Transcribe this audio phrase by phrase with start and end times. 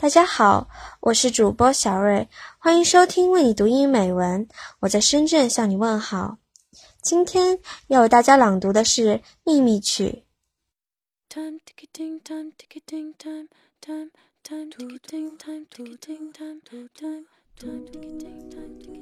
[0.00, 0.66] 大家好，
[1.00, 2.26] 我是主播小瑞，
[2.58, 4.48] 欢迎收听为你读英语美文。
[4.78, 6.38] 我在深圳向你问好。
[7.02, 7.58] 今天
[7.88, 10.24] 要为大家朗读的是《秘密曲》。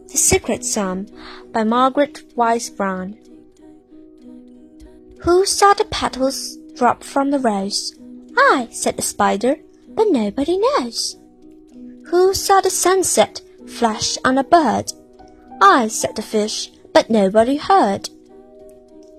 [0.09, 1.07] The Secret Song
[1.53, 3.15] by Margaret Wise Brown.
[5.21, 7.95] Who saw the petals drop from the rose?
[8.35, 9.61] I, said the spider
[9.99, 11.19] but nobody knows.
[12.07, 14.93] Who saw the sunset flash on a bird?
[15.61, 18.09] I, said the fish, but nobody heard.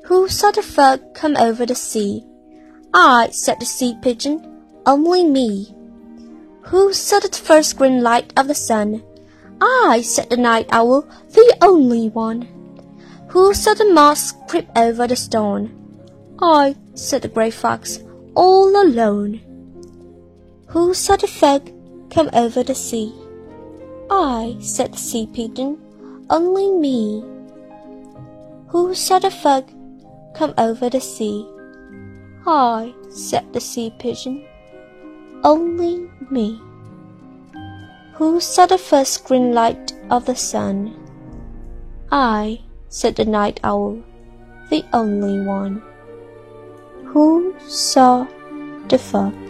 [0.05, 2.23] Who saw the frog come over the sea?
[2.93, 5.75] I, said the sea pigeon, only me.
[6.71, 9.03] Who saw the first green light of the sun?
[9.59, 11.01] I, said the night owl,
[11.31, 12.47] the only one.
[13.27, 15.75] Who saw the moss creep over the stone?
[16.41, 17.99] I, said the grey fox,
[18.33, 19.41] all alone.
[20.69, 21.71] Who saw the fog
[22.11, 23.11] come over the sea?
[24.11, 25.79] I, said the sea pigeon,
[26.29, 27.23] only me.
[28.67, 29.71] Who saw the fog
[30.35, 31.47] come over the sea?
[32.45, 34.45] I, said the sea pigeon,
[35.43, 36.61] only me.
[38.13, 40.93] Who saw the first green light of the sun?
[42.11, 44.03] I, said the night owl,
[44.69, 45.81] the only one.
[47.05, 48.27] Who saw
[48.87, 49.48] the fog?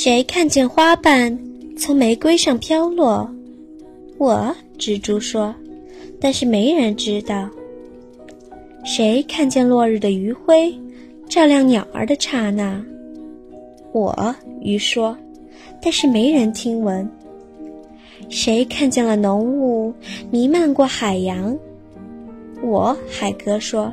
[0.00, 1.36] 谁看见花瓣
[1.76, 3.28] 从玫瑰上飘落？
[4.16, 5.52] 我，蜘蛛说，
[6.20, 7.50] 但是没人知道。
[8.84, 10.72] 谁看见落日的余晖
[11.28, 12.80] 照亮鸟儿的刹那？
[13.90, 15.18] 我，鱼说，
[15.82, 17.10] 但是没人听闻。
[18.28, 19.92] 谁看见了浓雾
[20.30, 21.58] 弥漫过海洋？
[22.62, 23.92] 我，海哥说，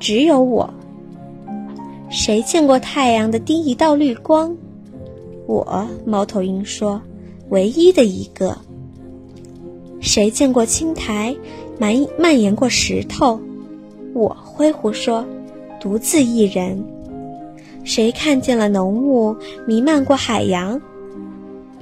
[0.00, 0.68] 只有我。
[2.10, 4.52] 谁见过太阳的第一道绿光？
[5.46, 7.00] 我猫头鹰说
[7.50, 8.58] ：“唯一的一个。”
[10.02, 11.34] 谁见过青苔
[11.78, 13.40] 蔓蔓延过石头？
[14.12, 15.24] 我灰狐说
[15.80, 16.84] ：“独自一人。”
[17.84, 19.36] 谁看见了浓雾
[19.66, 20.80] 弥漫过海洋？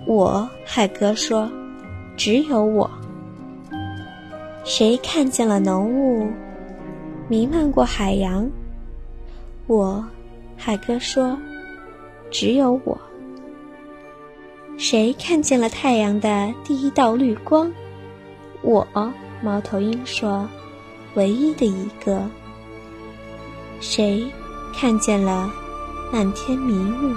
[0.07, 1.51] 我海哥说
[2.17, 2.91] ：“只有我。”
[4.65, 6.27] 谁看见了浓雾
[7.29, 8.47] 弥漫过海洋？
[9.67, 10.05] 我
[10.57, 11.39] 海哥说
[12.31, 12.99] ：“只有我。”
[14.77, 17.71] 谁看见了太阳的第一道绿光？
[18.63, 18.87] 我，
[19.43, 20.49] 猫头鹰说
[21.15, 22.29] ：“唯一的一个。”
[23.81, 24.27] 谁
[24.75, 25.51] 看见了
[26.13, 27.15] 漫天迷雾？